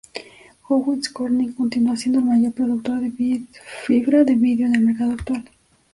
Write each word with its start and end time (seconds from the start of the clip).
Owens-Corning 0.67 1.53
continúa 1.53 1.95
siendo 1.95 2.17
el 2.21 2.25
mayor 2.25 2.53
productor 2.53 3.01
de 3.01 3.43
fibra 3.85 4.23
de 4.23 4.33
vidrio 4.33 4.65
en 4.65 4.73
el 4.73 4.81
mercado 4.81 5.11
actual. 5.11 5.43